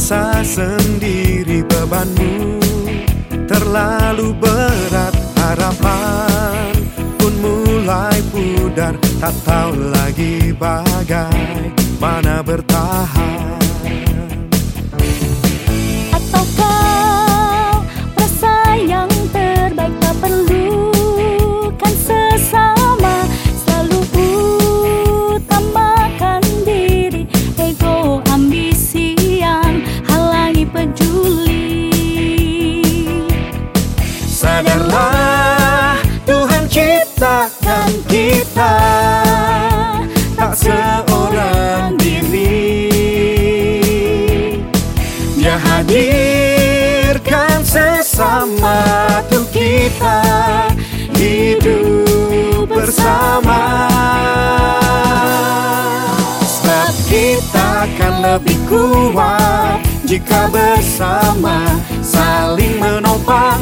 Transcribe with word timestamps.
Merasa 0.00 0.40
sendiri 0.40 1.60
bebanmu. 1.60 2.56
Terlalu 3.44 4.32
berat 4.32 5.12
harapan 5.36 6.72
Pun 7.20 7.36
mulai 7.36 8.16
pudar 8.32 8.96
Tak 9.20 9.36
tahu 9.44 9.92
lagi 9.92 10.56
bagaimana 10.56 12.40
bertahan 12.40 13.39
kita 38.08 38.76
Tak 40.36 40.56
seorang 40.56 42.00
diri. 42.00 42.88
Dia 45.36 45.60
hadirkan 45.60 47.60
sesama 47.60 48.80
Untuk 49.28 49.52
kita 49.52 50.24
hidup 51.12 52.72
bersama. 52.72 53.60
Sebab 56.40 56.92
kita 57.12 57.84
akan 57.84 58.12
lebih 58.24 58.56
kuat 58.64 59.84
Jika 60.08 60.48
bersama 60.48 61.76
saling 62.00 62.80
menopang 62.80 63.60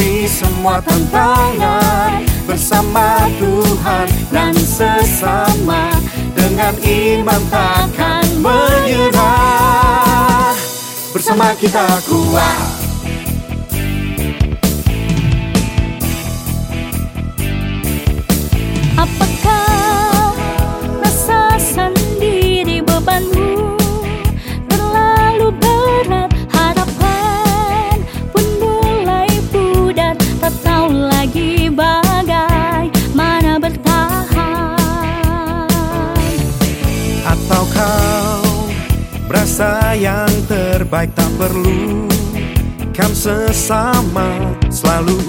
Hadapi 0.00 0.24
semua 0.24 0.80
tantangan 0.80 2.24
Bersama 2.48 3.28
Tuhan 3.36 4.08
dan 4.32 4.56
sesama 4.56 5.92
Dengan 6.32 6.72
iman 6.80 7.42
takkan 7.52 8.24
menyerah. 8.40 9.76
Bersama 11.12 11.52
kita 11.60 11.84
kuat 12.08 12.79
terbaik 40.90 41.14
tak 41.14 41.30
perlu. 41.38 42.10
Kan 42.90 43.14
sesama 43.14 44.58
Selalu 44.66 45.22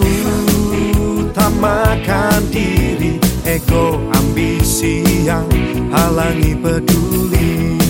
utamakan 0.97 2.41
diri. 2.49 3.21
Ego 3.45 4.01
ambisi 4.17 5.05
yang 5.21 5.45
halangi 5.93 6.57
peduli 6.57 7.80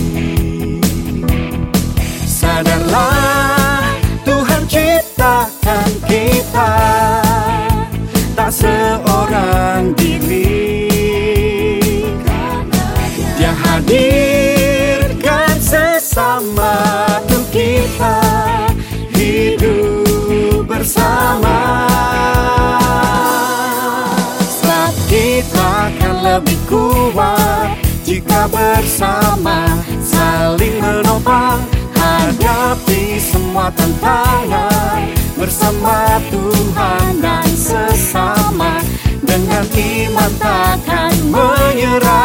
lebih 26.22 26.58
kuat 26.70 27.74
Jika 28.06 28.46
bersama 28.46 29.66
saling 29.98 30.78
menopang 30.78 31.62
Hadapi 31.98 33.18
semua 33.22 33.70
tantangan. 33.74 35.06
Bersama 35.38 36.18
Tuhan 36.30 37.22
dan 37.22 37.46
sesama 37.54 38.82
Dengan 39.22 39.66
iman 39.66 40.32
takkan 40.38 41.14
menyerah. 41.30 42.18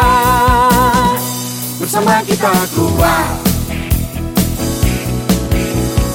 Bersama 1.78 2.22
kita 2.26 2.54
kuat. 2.74 3.30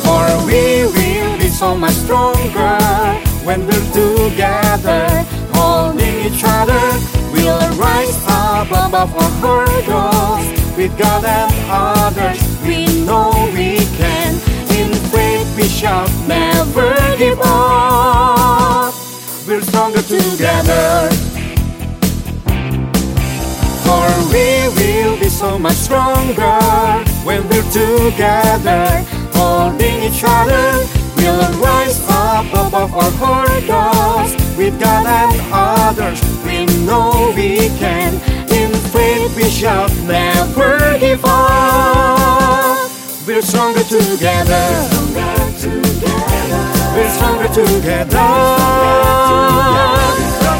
For 0.03 0.27
we 0.43 0.83
will 0.91 1.31
be 1.39 1.47
so 1.47 1.71
much 1.75 1.95
stronger 2.03 2.75
When 3.47 3.63
we're 3.63 3.87
together 3.95 5.07
Holding 5.55 6.27
each 6.27 6.43
other 6.43 7.22
up 8.71 8.87
above 8.87 9.15
our 9.15 9.31
hurdles 9.41 10.77
With 10.77 10.97
God 10.97 11.25
and 11.25 11.53
others 11.69 12.39
We 12.65 12.85
know 13.05 13.31
we 13.53 13.77
can 13.97 14.33
In 14.79 14.93
faith 15.11 15.57
we 15.57 15.67
shall 15.67 16.07
never 16.27 16.95
give 17.17 17.39
up 17.41 18.93
We're 19.47 19.61
stronger 19.61 20.01
together 20.01 21.09
For 23.83 24.07
we 24.31 24.69
will 24.77 25.19
be 25.19 25.29
so 25.29 25.59
much 25.59 25.75
stronger 25.75 26.59
when 27.25 27.41
we're 27.49 27.69
together, 27.71 29.05
holding 29.33 30.03
each 30.03 30.23
other. 30.25 30.85
We'll 31.15 31.39
rise 31.61 32.01
up 32.09 32.45
above 32.47 32.93
our 32.93 33.11
hurdles 33.11 34.57
with 34.57 34.79
God 34.79 35.05
and 35.05 35.41
others. 35.51 36.21
We 36.45 36.65
know 36.85 37.33
we 37.35 37.69
can. 37.79 38.32
Shall 39.53 39.87
never 40.05 40.97
give 40.99 41.23
up. 41.23 42.89
We're 43.25 43.41
stronger 43.41 43.83
together. 43.83 44.65
We're 46.95 47.09
stronger 47.09 47.47
together. 47.47 48.27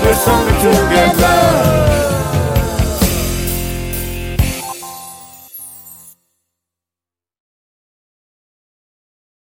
We're 0.04 0.16
stronger 0.16 0.56
together. 0.62 1.23